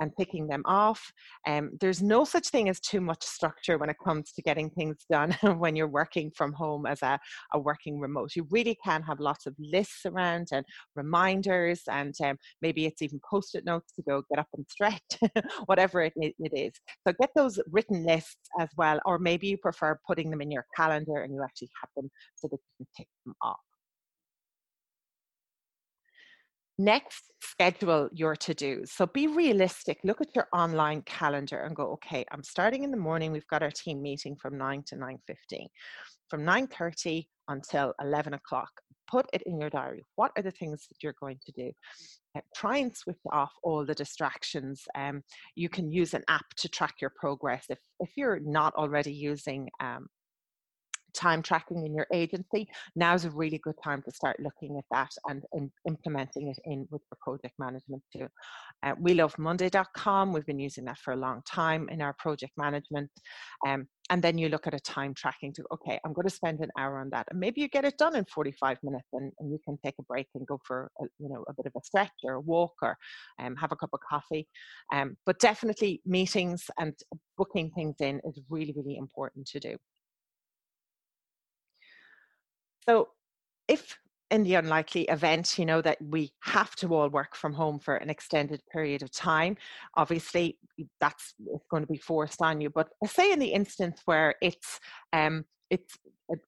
and 0.00 0.14
picking 0.16 0.46
them 0.46 0.62
off. 0.64 1.12
Um, 1.46 1.70
there's 1.80 2.02
no 2.02 2.24
such 2.24 2.48
thing 2.48 2.68
as 2.68 2.80
too 2.80 3.00
much 3.00 3.22
structure 3.24 3.78
when 3.78 3.90
it 3.90 3.96
comes 4.04 4.32
to 4.32 4.42
getting 4.42 4.70
things 4.70 4.96
done 5.10 5.32
when 5.58 5.76
you're 5.76 5.88
working 5.88 6.30
from 6.34 6.52
home 6.52 6.86
as 6.86 7.02
a, 7.02 7.18
a 7.52 7.58
working 7.58 7.98
remote. 7.98 8.30
You 8.34 8.46
really 8.50 8.76
can 8.84 9.02
have 9.02 9.20
lots 9.20 9.46
of 9.46 9.54
lists 9.58 10.02
around 10.06 10.48
and 10.52 10.64
reminders, 10.96 11.82
and 11.88 12.14
um, 12.24 12.36
maybe 12.62 12.86
it's 12.86 13.02
even 13.02 13.20
post 13.28 13.54
it 13.54 13.64
notes 13.64 13.92
to 13.94 14.02
go 14.02 14.22
get 14.30 14.38
up 14.38 14.48
and 14.54 14.66
stretch, 14.68 15.18
whatever 15.66 16.02
it, 16.02 16.12
it 16.16 16.34
is. 16.52 16.72
So 17.06 17.14
get 17.20 17.30
those 17.34 17.60
written 17.70 18.04
lists 18.04 18.48
as 18.58 18.68
well, 18.76 19.00
or 19.04 19.18
maybe 19.18 19.48
you 19.48 19.58
prefer 19.58 19.98
putting 20.06 20.30
them 20.30 20.40
in 20.40 20.50
your 20.50 20.66
calendar 20.76 21.22
and 21.22 21.32
you 21.34 21.42
actually 21.42 21.70
have 21.80 21.90
them 21.96 22.10
so 22.36 22.48
that 22.48 22.58
you 22.78 22.78
can 22.78 22.86
tick 22.96 23.08
them 23.24 23.34
off. 23.42 23.60
Next, 26.78 27.30
schedule 27.40 28.08
your 28.12 28.34
to 28.34 28.54
dos. 28.54 28.90
So 28.90 29.06
be 29.06 29.28
realistic. 29.28 29.98
Look 30.02 30.20
at 30.20 30.34
your 30.34 30.48
online 30.52 31.02
calendar 31.02 31.60
and 31.60 31.76
go, 31.76 31.92
okay, 31.92 32.24
I'm 32.32 32.42
starting 32.42 32.82
in 32.82 32.90
the 32.90 32.96
morning. 32.96 33.30
We've 33.30 33.46
got 33.46 33.62
our 33.62 33.70
team 33.70 34.02
meeting 34.02 34.34
from 34.40 34.58
9 34.58 34.82
to 34.88 34.96
9.15. 34.96 35.66
From 36.28 36.42
9.30 36.42 37.26
until 37.48 37.94
11 38.00 38.34
o'clock, 38.34 38.70
put 39.08 39.26
it 39.32 39.42
in 39.46 39.60
your 39.60 39.70
diary. 39.70 40.04
What 40.16 40.32
are 40.36 40.42
the 40.42 40.50
things 40.50 40.86
that 40.88 40.96
you're 41.00 41.14
going 41.20 41.38
to 41.46 41.52
do? 41.52 41.70
Uh, 42.36 42.40
try 42.56 42.78
and 42.78 42.96
switch 42.96 43.18
off 43.30 43.52
all 43.62 43.86
the 43.86 43.94
distractions. 43.94 44.82
Um, 44.96 45.22
you 45.54 45.68
can 45.68 45.92
use 45.92 46.12
an 46.14 46.24
app 46.28 46.46
to 46.56 46.68
track 46.68 46.94
your 47.00 47.12
progress. 47.14 47.66
If, 47.68 47.78
if 48.00 48.10
you're 48.16 48.40
not 48.40 48.74
already 48.74 49.12
using 49.12 49.68
um, 49.78 50.08
time 51.14 51.42
tracking 51.42 51.86
in 51.86 51.94
your 51.94 52.06
agency, 52.12 52.68
now's 52.96 53.24
a 53.24 53.30
really 53.30 53.58
good 53.58 53.74
time 53.82 54.02
to 54.02 54.10
start 54.10 54.38
looking 54.40 54.76
at 54.78 54.84
that 54.90 55.10
and, 55.28 55.42
and 55.52 55.70
implementing 55.86 56.48
it 56.48 56.58
in 56.64 56.86
with 56.90 57.02
your 57.10 57.18
project 57.20 57.54
management 57.58 58.02
too. 58.14 58.26
Uh, 58.82 58.94
we 58.98 59.14
love 59.14 59.36
Monday.com. 59.38 60.32
We've 60.32 60.46
been 60.46 60.58
using 60.58 60.84
that 60.84 60.98
for 60.98 61.12
a 61.12 61.16
long 61.16 61.42
time 61.50 61.88
in 61.88 62.02
our 62.02 62.14
project 62.18 62.52
management. 62.56 63.10
Um, 63.66 63.86
and 64.10 64.22
then 64.22 64.36
you 64.36 64.48
look 64.48 64.66
at 64.66 64.74
a 64.74 64.80
time 64.80 65.14
tracking 65.14 65.52
to 65.52 65.64
okay 65.72 65.98
i'm 66.04 66.12
going 66.12 66.28
to 66.28 66.34
spend 66.34 66.60
an 66.60 66.70
hour 66.78 66.98
on 66.98 67.08
that 67.10 67.26
and 67.30 67.40
maybe 67.40 67.60
you 67.60 67.68
get 67.68 67.84
it 67.84 67.96
done 67.96 68.14
in 68.14 68.24
45 68.26 68.78
minutes 68.82 69.08
and, 69.12 69.32
and 69.38 69.50
you 69.50 69.58
can 69.64 69.78
take 69.84 69.94
a 69.98 70.02
break 70.02 70.26
and 70.34 70.46
go 70.46 70.60
for 70.66 70.90
a, 71.00 71.04
you 71.18 71.28
know 71.28 71.44
a 71.48 71.54
bit 71.54 71.66
of 71.66 71.72
a 71.76 71.84
stretch 71.84 72.10
or 72.24 72.34
a 72.34 72.40
walk 72.40 72.74
or 72.82 72.96
um, 73.40 73.56
have 73.56 73.72
a 73.72 73.76
cup 73.76 73.90
of 73.92 74.00
coffee 74.08 74.46
um, 74.92 75.16
but 75.26 75.38
definitely 75.38 76.00
meetings 76.04 76.64
and 76.78 76.94
booking 77.38 77.70
things 77.70 77.96
in 78.00 78.20
is 78.24 78.40
really 78.50 78.74
really 78.76 78.96
important 78.96 79.46
to 79.46 79.60
do 79.60 79.76
so 82.88 83.08
if 83.68 83.98
in 84.30 84.42
the 84.42 84.54
unlikely 84.54 85.02
event, 85.02 85.58
you 85.58 85.66
know, 85.66 85.80
that 85.82 85.98
we 86.02 86.32
have 86.40 86.74
to 86.76 86.92
all 86.94 87.08
work 87.08 87.36
from 87.36 87.52
home 87.52 87.78
for 87.78 87.96
an 87.96 88.10
extended 88.10 88.60
period 88.72 89.02
of 89.02 89.10
time, 89.10 89.56
obviously 89.96 90.58
that's 91.00 91.34
going 91.70 91.82
to 91.82 91.92
be 91.92 91.98
forced 91.98 92.42
on 92.42 92.60
you. 92.60 92.70
But 92.70 92.88
say 93.06 93.32
in 93.32 93.38
the 93.38 93.52
instance 93.52 94.00
where 94.06 94.34
it's 94.42 94.80
um, 95.12 95.44
it's 95.74 95.98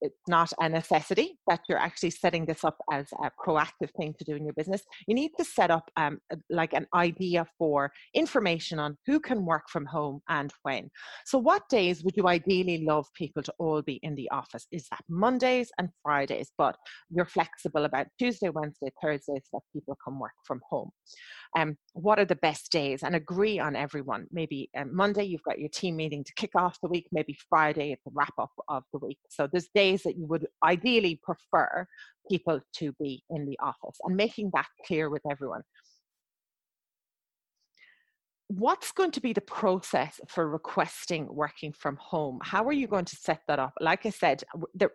it's 0.01 0.29
not 0.29 0.51
a 0.61 0.69
necessity 0.69 1.39
that 1.47 1.61
you're 1.69 1.79
actually 1.79 2.11
setting 2.11 2.47
this 2.47 2.65
up 2.65 2.79
as 2.91 3.07
a 3.23 3.31
proactive 3.47 3.91
thing 3.97 4.15
to 4.19 4.25
do 4.25 4.35
in 4.35 4.45
your 4.45 4.55
business. 4.55 4.83
You 5.07 5.15
need 5.15 5.33
to 5.39 5.45
set 5.45 5.71
up 5.71 5.91
um, 5.97 6.19
like 6.49 6.73
an 6.73 6.87
idea 6.95 7.47
for 7.59 7.93
information 8.15 8.79
on 8.79 8.97
who 9.07 9.21
can 9.21 9.45
work 9.45 9.65
from 9.69 9.85
home 9.87 10.21
and 10.29 10.53
when. 10.63 10.91
So, 11.27 11.39
what 11.39 11.69
days 11.69 12.03
would 12.03 12.17
you 12.17 12.27
ideally 12.27 12.85
love 12.85 13.07
people 13.15 13.43
to 13.43 13.53
all 13.59 13.83
be 13.83 14.01
in 14.03 14.15
the 14.15 14.31
office? 14.31 14.67
Is 14.73 14.87
that 14.91 15.05
Mondays 15.09 15.71
and 15.79 15.91
Fridays? 16.03 16.51
But 16.57 16.77
you're 17.11 17.27
flexible 17.27 17.85
about 17.85 18.07
Tuesday, 18.19 18.49
Wednesday, 18.49 18.91
Thursdays 19.03 19.47
that 19.53 19.61
people 19.73 19.97
can 20.05 20.19
work 20.19 20.33
from 20.45 20.61
home 20.71 20.91
um, 21.57 21.77
what 21.95 22.19
are 22.19 22.25
the 22.27 22.37
best 22.37 22.71
days 22.71 23.03
and 23.03 23.17
agree 23.17 23.59
on 23.59 23.75
everyone. 23.75 24.27
Maybe 24.31 24.69
um, 24.77 24.95
Monday 24.95 25.25
you've 25.25 25.43
got 25.43 25.59
your 25.59 25.71
team 25.71 25.97
meeting 25.97 26.23
to 26.23 26.35
kick 26.35 26.51
off 26.55 26.79
the 26.83 26.89
week, 26.89 27.07
maybe 27.11 27.37
Friday 27.49 27.93
it's 27.93 28.05
the 28.05 28.11
wrap 28.15 28.35
up 28.39 28.53
of 28.69 28.85
the 28.93 28.99
week. 28.99 29.19
So 29.31 29.49
there's 29.51 29.69
days 29.75 30.03
that 30.03 30.19
you 30.19 30.27
would 30.27 30.47
ideally 30.63 31.19
prefer 31.23 31.87
people 32.31 32.61
to 32.77 32.93
be 33.01 33.25
in 33.31 33.47
the 33.47 33.59
office 33.61 33.97
and 34.05 34.17
making 34.17 34.51
that 34.53 34.67
clear 34.87 35.09
with 35.09 35.23
everyone. 35.31 35.63
What's 38.49 38.93
going 38.93 39.11
to 39.13 39.21
be 39.21 39.33
the 39.33 39.41
process 39.41 40.21
for 40.29 40.49
requesting 40.49 41.27
working 41.29 41.73
from 41.73 41.97
home? 41.97 42.39
How 42.43 42.65
are 42.65 42.73
you 42.73 42.87
going 42.87 43.07
to 43.07 43.17
set 43.17 43.41
that 43.49 43.59
up? 43.59 43.73
Like 43.81 44.05
I 44.05 44.11
said, 44.11 44.45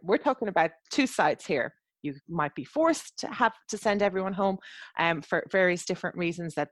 we're 0.04 0.18
talking 0.18 0.48
about 0.48 0.72
two 0.92 1.08
sides 1.08 1.46
here 1.46 1.74
you 2.04 2.16
might 2.30 2.56
be 2.56 2.64
forced 2.64 3.18
to 3.20 3.28
have 3.28 3.54
to 3.70 3.78
send 3.78 4.02
everyone 4.02 4.34
home 4.34 4.58
um, 5.00 5.22
for 5.22 5.46
various 5.52 5.86
different 5.86 6.18
reasons 6.18 6.56
that 6.56 6.70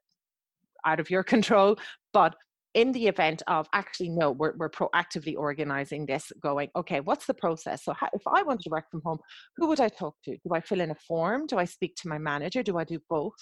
out 0.86 1.00
of 1.00 1.10
your 1.10 1.24
control. 1.36 1.78
But 2.14 2.36
in 2.76 2.92
the 2.92 3.08
event 3.08 3.42
of 3.48 3.68
actually 3.74 4.10
no 4.10 4.30
we're, 4.32 4.54
we're 4.58 4.70
proactively 4.70 5.36
organizing 5.36 6.06
this 6.06 6.32
going 6.42 6.70
okay 6.76 7.00
what's 7.00 7.26
the 7.26 7.34
process? 7.34 7.84
So 7.84 7.94
how, 7.94 8.10
if 8.14 8.22
i 8.28 8.44
wanted 8.44 8.64
to 8.64 8.70
work 8.70 8.86
from 8.92 9.02
home 9.04 9.18
who 9.58 9.68
would 9.68 9.80
i 9.80 9.90
talk 9.90 10.16
to? 10.26 10.32
Do 10.32 10.54
i 10.54 10.62
fill 10.62 10.82
in 10.82 10.92
a 10.92 10.96
form? 10.96 11.48
Do 11.48 11.58
i 11.58 11.66
speak 11.66 11.96
to 12.02 12.08
my 12.08 12.20
manager? 12.20 12.62
Do 12.62 12.78
i 12.78 12.84
do 12.84 13.00
both? 13.10 13.34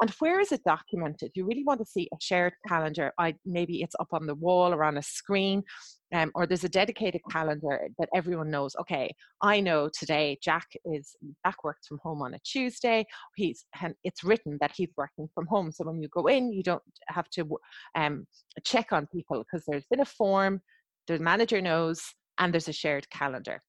And 0.00 0.10
where 0.18 0.40
is 0.40 0.52
it 0.52 0.62
documented? 0.64 1.32
You 1.34 1.46
really 1.46 1.64
want 1.64 1.80
to 1.80 1.86
see 1.86 2.08
a 2.12 2.16
shared 2.20 2.54
calendar? 2.66 3.12
I 3.18 3.34
maybe 3.44 3.82
it's 3.82 3.96
up 4.00 4.08
on 4.12 4.26
the 4.26 4.34
wall 4.34 4.72
or 4.72 4.82
on 4.82 4.96
a 4.96 5.02
screen 5.02 5.62
um, 6.12 6.30
or 6.34 6.46
there's 6.46 6.64
a 6.64 6.68
dedicated 6.68 7.20
calendar 7.30 7.88
that 7.98 8.08
everyone 8.14 8.50
knows 8.50 8.74
okay 8.80 9.12
i 9.42 9.60
know 9.60 9.88
today 9.98 10.38
jack 10.42 10.66
is 10.84 11.16
jack 11.44 11.62
works 11.64 11.86
from 11.86 11.98
home 12.02 12.22
on 12.22 12.34
a 12.34 12.38
tuesday 12.44 13.04
he's 13.36 13.64
it's 14.04 14.24
written 14.24 14.56
that 14.60 14.72
he's 14.74 14.90
working 14.96 15.28
from 15.34 15.46
home 15.46 15.70
so 15.70 15.84
when 15.84 16.00
you 16.00 16.08
go 16.08 16.26
in 16.26 16.52
you 16.52 16.62
don't 16.62 16.82
have 17.08 17.28
to 17.30 17.48
um, 17.94 18.26
check 18.64 18.92
on 18.92 19.06
people 19.12 19.42
because 19.44 19.64
there's 19.66 19.86
been 19.90 20.00
a 20.00 20.04
form 20.04 20.60
the 21.06 21.18
manager 21.18 21.60
knows 21.60 22.02
and 22.38 22.52
there's 22.52 22.68
a 22.68 22.72
shared 22.72 23.08
calendar 23.10 23.62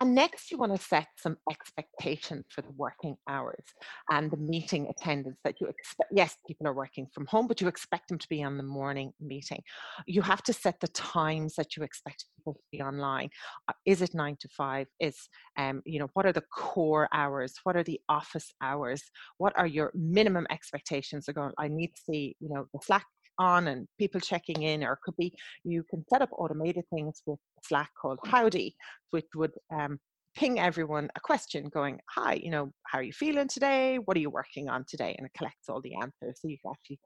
And 0.00 0.14
next, 0.14 0.50
you 0.50 0.58
want 0.58 0.74
to 0.74 0.82
set 0.82 1.06
some 1.16 1.36
expectations 1.50 2.44
for 2.50 2.62
the 2.62 2.72
working 2.76 3.16
hours 3.28 3.64
and 4.10 4.30
the 4.30 4.36
meeting 4.36 4.88
attendance 4.88 5.38
that 5.44 5.60
you 5.60 5.66
expect. 5.68 6.12
Yes, 6.12 6.36
people 6.46 6.66
are 6.66 6.74
working 6.74 7.06
from 7.12 7.26
home, 7.26 7.46
but 7.46 7.60
you 7.60 7.68
expect 7.68 8.08
them 8.08 8.18
to 8.18 8.28
be 8.28 8.42
on 8.42 8.56
the 8.56 8.62
morning 8.62 9.12
meeting. 9.20 9.62
You 10.06 10.22
have 10.22 10.42
to 10.44 10.52
set 10.52 10.80
the 10.80 10.88
times 10.88 11.54
that 11.56 11.76
you 11.76 11.82
expect 11.82 12.26
people 12.36 12.54
to 12.54 12.60
be 12.72 12.82
online. 12.82 13.30
Uh, 13.68 13.72
is 13.86 14.02
it 14.02 14.14
nine 14.14 14.36
to 14.40 14.48
five? 14.48 14.86
Is, 15.00 15.28
um, 15.56 15.82
you 15.84 15.98
know, 15.98 16.08
what 16.14 16.26
are 16.26 16.32
the 16.32 16.44
core 16.52 17.08
hours? 17.12 17.54
What 17.62 17.76
are 17.76 17.84
the 17.84 18.00
office 18.08 18.52
hours? 18.62 19.02
What 19.38 19.56
are 19.56 19.66
your 19.66 19.92
minimum 19.94 20.46
expectations? 20.50 21.28
Are 21.28 21.32
going, 21.32 21.52
I 21.58 21.68
need 21.68 21.88
to 21.88 22.02
see, 22.02 22.36
you 22.40 22.48
know, 22.48 22.66
the 22.72 22.80
Slack 22.82 23.06
on 23.38 23.68
and 23.68 23.86
people 23.98 24.20
checking 24.20 24.62
in, 24.62 24.84
or 24.84 24.94
it 24.94 24.98
could 25.04 25.16
be 25.16 25.34
you 25.64 25.84
can 25.90 26.04
set 26.08 26.22
up 26.22 26.30
automated 26.32 26.84
things 26.94 27.22
with 27.26 27.38
Slack 27.62 27.90
called 28.00 28.18
Howdy, 28.24 28.74
which 29.10 29.26
would 29.34 29.52
um, 29.72 29.98
ping 30.34 30.58
everyone 30.58 31.08
a 31.16 31.20
question 31.20 31.68
going, 31.72 31.98
Hi, 32.10 32.34
you 32.34 32.50
know, 32.50 32.72
how 32.86 32.98
are 32.98 33.02
you 33.02 33.12
feeling 33.12 33.48
today? 33.48 33.98
What 34.04 34.16
are 34.16 34.20
you 34.20 34.30
working 34.30 34.68
on 34.68 34.84
today? 34.88 35.14
And 35.16 35.26
it 35.26 35.32
collects 35.36 35.68
all 35.68 35.80
the 35.80 35.94
answers 35.94 36.40
so 36.40 36.48
you 36.48 36.58
can 36.62 36.72
actually 36.72 36.98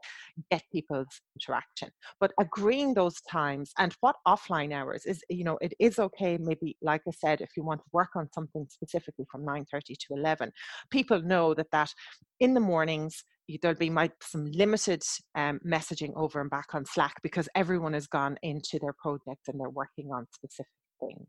get 0.50 0.62
people's 0.72 1.20
interaction. 1.36 1.90
But 2.20 2.32
agreeing 2.40 2.94
those 2.94 3.20
times 3.30 3.72
and 3.78 3.94
what 4.00 4.16
offline 4.26 4.72
hours 4.72 5.04
is, 5.04 5.22
you 5.28 5.44
know, 5.44 5.58
it 5.60 5.74
is 5.78 5.98
okay, 5.98 6.38
maybe, 6.38 6.76
like 6.82 7.02
I 7.06 7.12
said, 7.12 7.40
if 7.40 7.50
you 7.56 7.64
want 7.64 7.80
to 7.80 7.90
work 7.92 8.10
on 8.16 8.28
something 8.34 8.66
specifically 8.70 9.26
from 9.30 9.44
9.30 9.44 9.80
to 9.86 10.14
11, 10.14 10.50
people 10.90 11.20
know 11.22 11.54
that 11.54 11.70
that 11.72 11.92
in 12.40 12.54
the 12.54 12.60
mornings, 12.60 13.24
there'll 13.56 13.76
be 13.76 13.90
might 13.90 14.12
some 14.22 14.50
limited 14.52 15.02
um, 15.34 15.60
messaging 15.66 16.12
over 16.16 16.40
and 16.40 16.50
back 16.50 16.74
on 16.74 16.84
Slack 16.84 17.14
because 17.22 17.48
everyone 17.54 17.94
has 17.94 18.06
gone 18.06 18.36
into 18.42 18.78
their 18.80 18.94
projects 19.00 19.48
and 19.48 19.58
they're 19.58 19.70
working 19.70 20.10
on 20.12 20.26
specific 20.34 20.66
things. 21.00 21.26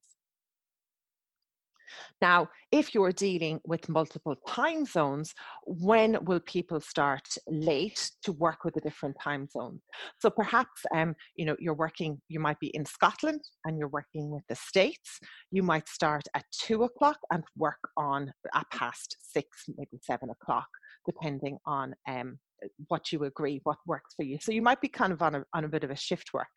Now, 2.21 2.49
if 2.71 2.93
you're 2.93 3.11
dealing 3.11 3.59
with 3.65 3.89
multiple 3.89 4.35
time 4.47 4.85
zones, 4.85 5.33
when 5.65 6.23
will 6.25 6.39
people 6.41 6.79
start 6.79 7.27
late 7.47 8.11
to 8.23 8.31
work 8.33 8.63
with 8.63 8.77
a 8.77 8.81
different 8.81 9.17
time 9.21 9.47
zone? 9.47 9.79
So 10.19 10.29
perhaps, 10.29 10.81
um, 10.93 11.15
you 11.35 11.45
know, 11.45 11.55
you're 11.59 11.73
working, 11.73 12.21
you 12.27 12.39
might 12.39 12.59
be 12.59 12.67
in 12.75 12.85
Scotland 12.85 13.41
and 13.65 13.77
you're 13.77 13.87
working 13.87 14.29
with 14.29 14.43
the 14.49 14.55
States. 14.55 15.19
You 15.51 15.63
might 15.63 15.89
start 15.89 16.23
at 16.35 16.45
two 16.51 16.83
o'clock 16.83 17.17
and 17.31 17.43
work 17.57 17.79
on 17.97 18.31
at 18.53 18.69
past 18.71 19.17
six, 19.21 19.65
maybe 19.77 19.99
seven 20.03 20.29
o'clock 20.29 20.67
depending 21.09 21.57
on 21.65 21.95
um, 22.07 22.37
what 22.87 23.11
you 23.11 23.23
agree, 23.23 23.61
what 23.63 23.77
works 23.85 24.13
for 24.15 24.23
you. 24.23 24.37
So 24.41 24.51
you 24.51 24.61
might 24.61 24.81
be 24.81 24.87
kind 24.87 25.13
of 25.13 25.21
on 25.21 25.35
a, 25.35 25.43
on 25.53 25.65
a 25.65 25.69
bit 25.69 25.83
of 25.83 25.91
a 25.91 25.95
shift 25.95 26.31
work. 26.33 26.47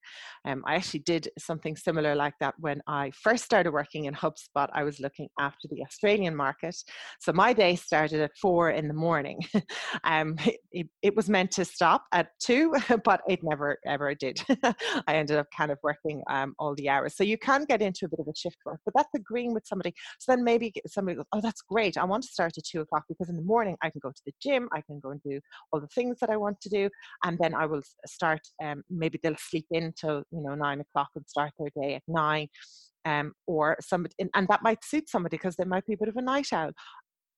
Um, 0.47 0.63
I 0.67 0.75
actually 0.75 1.01
did 1.01 1.29
something 1.39 1.77
similar 1.77 2.15
like 2.15 2.35
that 2.41 2.55
when 2.59 2.81
I 2.87 3.11
first 3.11 3.45
started 3.45 3.73
working 3.73 4.07
in 4.07 4.15
HubSpot. 4.15 4.69
I 4.73 4.83
was 4.83 5.01
looking 5.01 5.29
after 5.39 5.69
the 5.71 5.83
Australian 5.83 6.35
market. 6.35 6.77
So 7.21 7.33
my 7.33 7.53
day 7.53 7.77
started 7.77 8.21
at 8.21 8.31
four 8.41 8.71
in 8.71 8.89
the 8.89 8.95
morning. 8.95 9.41
um, 10.05 10.37
it, 10.73 10.89
it, 11.03 11.17
was 11.17 11.29
meant 11.29 11.51
to 11.53 11.65
stop 11.65 12.05
at 12.13 12.29
two, 12.41 12.75
but 13.05 13.21
it 13.29 13.41
never 13.43 13.79
ever 13.87 14.15
did. 14.15 14.43
I 15.07 15.15
ended 15.15 15.39
up 15.39 15.47
kind 15.57 15.71
of 15.71 15.79
working 15.83 16.23
um, 16.31 16.55
all 16.59 16.75
the 16.75 16.89
hours. 16.89 17.17
So 17.17 17.25
you 17.25 17.39
can 17.39 17.65
get 17.65 17.83
into 17.83 18.07
a 18.07 18.09
bit 18.09 18.21
of 18.21 18.29
a 18.29 18.37
shift 18.37 18.57
work, 18.65 18.81
but 18.85 18.95
that's 18.97 19.15
agreeing 19.15 19.55
with 19.55 19.67
somebody. 19.67 19.93
So 20.19 20.33
then 20.33 20.45
maybe 20.45 20.73
somebody 20.87 21.17
goes, 21.17 21.27
oh, 21.33 21.41
that's 21.41 21.63
great. 21.63 21.97
I 21.97 22.05
want 22.05 22.23
to 22.25 22.29
start 22.29 22.57
at 22.57 22.65
two 22.65 22.81
o'clock 22.81 23.05
because 23.09 23.29
in 23.29 23.37
the 23.37 23.43
morning 23.43 23.77
I 23.83 23.91
can 23.91 24.01
go 24.03 24.11
to 24.11 24.23
the 24.27 24.33
gym, 24.43 24.69
I 24.73 24.81
can 24.81 25.01
go 25.01 25.11
and 25.11 25.23
do 25.23 25.41
all 25.73 25.81
the 25.81 25.89
things 25.95 26.19
that 26.21 26.31
I 26.31 26.37
want 26.37 26.61
to 26.63 26.69
do, 26.69 26.89
and 27.25 27.39
then 27.39 27.55
I 27.55 27.67
will 27.67 27.83
start. 28.07 28.41
Um, 28.63 28.83
maybe 28.91 29.19
they'll 29.23 29.37
sleep 29.37 29.67
in 29.71 29.93
till 29.93 30.23
you 30.31 30.43
know 30.43 30.55
nine 30.55 30.81
o'clock 30.81 31.11
and 31.15 31.29
start 31.29 31.53
their 31.59 31.71
day 31.81 31.95
at 31.97 32.03
nine, 32.09 32.49
um, 33.05 33.33
or 33.47 33.77
somebody, 33.81 34.15
and 34.35 34.49
that 34.49 34.63
might 34.63 34.85
suit 34.85 35.09
somebody 35.09 35.37
because 35.37 35.57
they 35.57 35.65
might 35.65 35.87
be 35.87 35.95
a 35.95 35.99
bit 35.99 36.09
of 36.09 36.17
a 36.17 36.23
night 36.23 36.53
owl. 36.53 36.73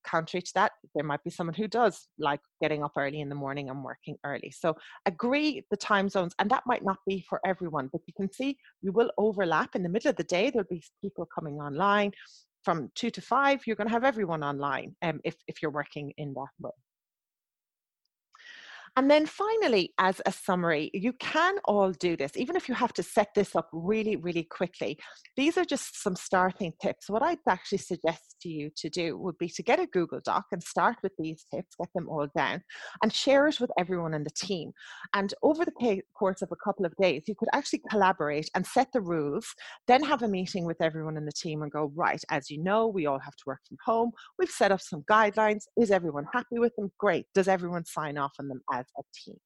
Contrary 0.06 0.42
to 0.42 0.52
that, 0.54 0.72
there 0.94 1.04
might 1.04 1.24
be 1.24 1.30
someone 1.30 1.54
who 1.54 1.66
does 1.66 2.08
like 2.18 2.40
getting 2.60 2.84
up 2.84 2.92
early 2.98 3.20
in 3.20 3.30
the 3.30 3.34
morning 3.34 3.70
and 3.70 3.82
working 3.82 4.16
early. 4.22 4.50
So 4.50 4.76
agree 5.06 5.64
the 5.70 5.78
time 5.78 6.10
zones, 6.10 6.34
and 6.38 6.50
that 6.50 6.64
might 6.66 6.84
not 6.84 6.98
be 7.06 7.24
for 7.28 7.40
everyone, 7.46 7.88
but 7.90 8.02
you 8.06 8.12
can 8.14 8.30
see 8.30 8.58
you 8.82 8.92
will 8.92 9.10
overlap 9.16 9.74
in 9.74 9.82
the 9.82 9.88
middle 9.88 10.10
of 10.10 10.16
the 10.16 10.24
day. 10.24 10.50
There'll 10.50 10.68
be 10.68 10.82
people 11.02 11.26
coming 11.34 11.54
online 11.54 12.12
from 12.64 12.90
two 12.94 13.10
to 13.10 13.20
five. 13.20 13.62
You're 13.66 13.76
going 13.76 13.88
to 13.88 13.92
have 13.92 14.04
everyone 14.04 14.42
online 14.42 14.96
um, 15.02 15.20
if 15.24 15.36
if 15.46 15.62
you're 15.62 15.70
working 15.70 16.12
in 16.16 16.34
that 16.34 16.48
way. 16.60 16.70
And 18.96 19.10
then 19.10 19.26
finally, 19.26 19.92
as 19.98 20.22
a 20.24 20.30
summary, 20.30 20.90
you 20.94 21.12
can 21.14 21.56
all 21.64 21.90
do 21.90 22.16
this, 22.16 22.36
even 22.36 22.54
if 22.54 22.68
you 22.68 22.76
have 22.76 22.92
to 22.92 23.02
set 23.02 23.28
this 23.34 23.56
up 23.56 23.68
really, 23.72 24.14
really 24.14 24.44
quickly. 24.44 24.96
These 25.36 25.58
are 25.58 25.64
just 25.64 26.00
some 26.00 26.14
starting 26.14 26.72
tips. 26.80 27.10
What 27.10 27.22
I'd 27.22 27.38
actually 27.48 27.78
suggest 27.78 28.36
to 28.42 28.48
you 28.48 28.70
to 28.76 28.88
do 28.88 29.18
would 29.18 29.36
be 29.38 29.48
to 29.48 29.64
get 29.64 29.80
a 29.80 29.86
Google 29.86 30.20
Doc 30.24 30.44
and 30.52 30.62
start 30.62 30.96
with 31.02 31.10
these 31.18 31.44
tips, 31.52 31.74
get 31.76 31.88
them 31.92 32.08
all 32.08 32.28
down, 32.36 32.62
and 33.02 33.12
share 33.12 33.48
it 33.48 33.58
with 33.58 33.72
everyone 33.76 34.14
in 34.14 34.22
the 34.22 34.30
team. 34.30 34.70
And 35.12 35.34
over 35.42 35.64
the 35.64 36.02
course 36.16 36.40
of 36.40 36.52
a 36.52 36.64
couple 36.64 36.86
of 36.86 36.94
days, 37.00 37.24
you 37.26 37.34
could 37.36 37.48
actually 37.52 37.82
collaborate 37.90 38.48
and 38.54 38.64
set 38.64 38.92
the 38.92 39.00
rules, 39.00 39.46
then 39.88 40.04
have 40.04 40.22
a 40.22 40.28
meeting 40.28 40.64
with 40.66 40.80
everyone 40.80 41.16
in 41.16 41.26
the 41.26 41.32
team 41.32 41.62
and 41.62 41.72
go, 41.72 41.90
right, 41.96 42.22
as 42.30 42.48
you 42.48 42.62
know, 42.62 42.86
we 42.86 43.06
all 43.06 43.18
have 43.18 43.34
to 43.34 43.44
work 43.46 43.60
from 43.66 43.78
home. 43.84 44.12
We've 44.38 44.48
set 44.48 44.70
up 44.70 44.80
some 44.80 45.02
guidelines. 45.10 45.64
Is 45.76 45.90
everyone 45.90 46.26
happy 46.32 46.60
with 46.60 46.76
them? 46.76 46.92
Great. 46.98 47.26
Does 47.34 47.48
everyone 47.48 47.84
sign 47.86 48.18
off 48.18 48.34
on 48.38 48.46
them 48.46 48.60
as 48.72 48.83
a 48.98 49.02
team? 49.14 49.36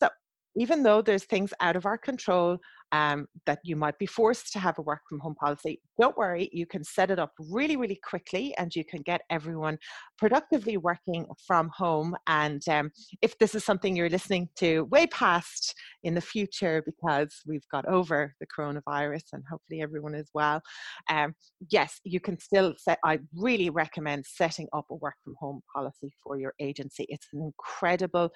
So 0.00 0.08
even 0.56 0.82
though 0.82 1.02
there's 1.02 1.24
things 1.24 1.52
out 1.60 1.76
of 1.76 1.86
our 1.86 1.98
control 1.98 2.58
um, 2.92 3.26
that 3.46 3.58
you 3.64 3.74
might 3.74 3.98
be 3.98 4.06
forced 4.06 4.52
to 4.52 4.58
have 4.58 4.78
a 4.78 4.82
work 4.82 5.00
from 5.08 5.18
home 5.18 5.34
policy, 5.34 5.80
don't 5.98 6.16
worry, 6.16 6.50
you 6.52 6.66
can 6.66 6.84
set 6.84 7.10
it 7.10 7.18
up 7.18 7.32
really, 7.38 7.76
really 7.76 7.98
quickly 8.06 8.54
and 8.58 8.74
you 8.76 8.84
can 8.84 9.00
get 9.02 9.22
everyone 9.30 9.78
productively 10.18 10.76
working 10.76 11.26
from 11.46 11.70
home. 11.74 12.14
And 12.26 12.62
um, 12.68 12.90
if 13.22 13.38
this 13.38 13.54
is 13.54 13.64
something 13.64 13.96
you're 13.96 14.10
listening 14.10 14.50
to 14.56 14.84
way 14.84 15.06
past 15.06 15.74
in 16.04 16.14
the 16.14 16.20
future 16.20 16.82
because 16.84 17.34
we've 17.46 17.66
got 17.72 17.86
over 17.86 18.34
the 18.40 18.46
coronavirus 18.46 19.24
and 19.32 19.42
hopefully 19.50 19.80
everyone 19.80 20.14
is 20.14 20.28
well, 20.34 20.60
um, 21.08 21.34
yes, 21.70 21.98
you 22.04 22.20
can 22.20 22.38
still 22.38 22.74
set, 22.76 22.98
I 23.04 23.20
really 23.34 23.70
recommend 23.70 24.26
setting 24.26 24.68
up 24.74 24.86
a 24.90 24.96
work 24.96 25.14
from 25.24 25.34
home 25.40 25.62
policy 25.74 26.12
for 26.22 26.38
your 26.38 26.52
agency. 26.60 27.06
It's 27.08 27.28
an 27.32 27.40
incredible 27.42 28.30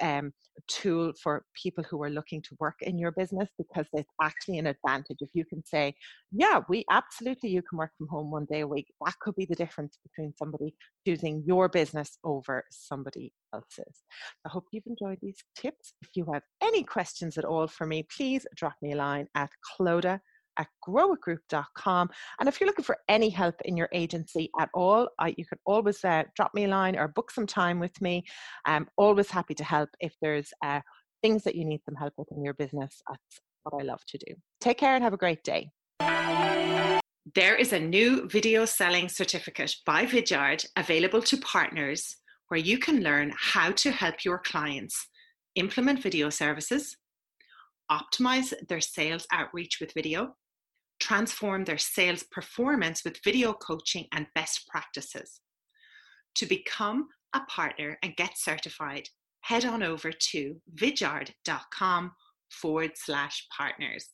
um, 0.00 0.32
tool 0.66 1.12
for 1.22 1.44
people 1.54 1.84
who 1.88 2.02
are 2.02 2.10
looking 2.10 2.42
to 2.42 2.56
work 2.58 2.76
in 2.82 2.98
your 2.98 3.12
business 3.12 3.48
because 3.58 3.86
it's 4.00 4.12
actually 4.22 4.58
an 4.58 4.66
advantage 4.66 5.18
if 5.20 5.30
you 5.34 5.44
can 5.44 5.64
say 5.64 5.94
yeah 6.32 6.60
we 6.68 6.84
absolutely 6.90 7.50
you 7.50 7.62
can 7.62 7.78
work 7.78 7.90
from 7.96 8.08
home 8.08 8.30
one 8.30 8.46
day 8.50 8.60
a 8.60 8.66
week 8.66 8.86
that 9.04 9.14
could 9.20 9.34
be 9.36 9.46
the 9.46 9.54
difference 9.54 9.98
between 10.02 10.32
somebody 10.36 10.74
choosing 11.06 11.42
your 11.46 11.68
business 11.68 12.18
over 12.24 12.64
somebody 12.70 13.32
else's 13.54 14.02
i 14.46 14.48
hope 14.48 14.64
you've 14.72 14.84
enjoyed 14.86 15.18
these 15.22 15.38
tips 15.56 15.94
if 16.02 16.08
you 16.14 16.26
have 16.32 16.42
any 16.62 16.82
questions 16.82 17.38
at 17.38 17.44
all 17.44 17.66
for 17.66 17.86
me 17.86 18.06
please 18.16 18.46
drop 18.56 18.74
me 18.82 18.92
a 18.92 18.96
line 18.96 19.26
at 19.34 19.50
clodagh 19.78 20.20
at 20.58 20.68
growitgroup.com. 20.86 22.10
And 22.38 22.48
if 22.48 22.60
you're 22.60 22.66
looking 22.66 22.84
for 22.84 22.98
any 23.08 23.30
help 23.30 23.54
in 23.64 23.76
your 23.76 23.88
agency 23.92 24.50
at 24.58 24.68
all, 24.74 25.08
I, 25.18 25.34
you 25.36 25.46
can 25.46 25.58
always 25.64 26.04
uh, 26.04 26.24
drop 26.36 26.52
me 26.54 26.64
a 26.64 26.68
line 26.68 26.96
or 26.96 27.08
book 27.08 27.30
some 27.30 27.46
time 27.46 27.80
with 27.80 28.00
me. 28.00 28.24
I'm 28.66 28.86
always 28.96 29.30
happy 29.30 29.54
to 29.54 29.64
help 29.64 29.88
if 30.00 30.14
there's 30.20 30.52
uh, 30.64 30.80
things 31.22 31.44
that 31.44 31.54
you 31.54 31.64
need 31.64 31.82
some 31.84 31.94
help 31.94 32.14
with 32.16 32.28
in 32.32 32.44
your 32.44 32.54
business. 32.54 33.00
That's 33.08 33.40
what 33.62 33.80
I 33.80 33.84
love 33.84 34.04
to 34.08 34.18
do. 34.18 34.34
Take 34.60 34.78
care 34.78 34.94
and 34.94 35.04
have 35.04 35.12
a 35.12 35.18
great 35.18 35.42
day. 35.42 35.70
There 37.34 37.54
is 37.54 37.72
a 37.72 37.78
new 37.78 38.28
video 38.28 38.64
selling 38.64 39.08
certificate 39.08 39.76
by 39.86 40.04
Vidyard 40.06 40.66
available 40.76 41.22
to 41.22 41.36
partners 41.36 42.16
where 42.48 42.58
you 42.58 42.78
can 42.78 43.02
learn 43.02 43.32
how 43.38 43.70
to 43.72 43.90
help 43.92 44.24
your 44.24 44.38
clients 44.38 45.06
implement 45.54 46.02
video 46.02 46.30
services, 46.30 46.96
optimize 47.90 48.52
their 48.68 48.80
sales 48.80 49.26
outreach 49.32 49.78
with 49.80 49.92
video, 49.92 50.34
transform 50.98 51.64
their 51.64 51.78
sales 51.78 52.22
performance 52.22 53.04
with 53.04 53.22
video 53.22 53.52
coaching 53.52 54.06
and 54.12 54.26
best 54.34 54.66
practices. 54.68 55.40
To 56.36 56.46
become 56.46 57.08
a 57.34 57.40
partner 57.48 57.98
and 58.02 58.16
get 58.16 58.38
certified, 58.38 59.08
head 59.42 59.64
on 59.64 59.82
over 59.82 60.10
to 60.10 60.56
vidyard.com 60.74 62.12
forward 62.50 62.92
slash 62.94 63.46
partners. 63.56 64.08